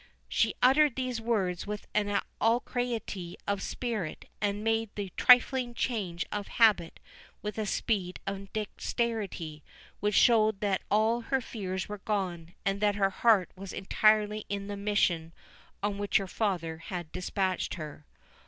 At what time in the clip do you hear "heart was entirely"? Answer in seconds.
13.11-14.43